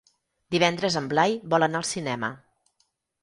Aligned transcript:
Divendres 0.53 0.95
en 1.01 1.09
Blai 1.11 1.35
vol 1.53 1.67
anar 1.67 1.81
al 1.83 1.87
cinema. 1.91 2.31